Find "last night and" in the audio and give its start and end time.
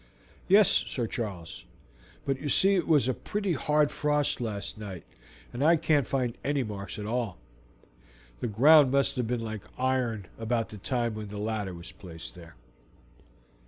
4.41-5.63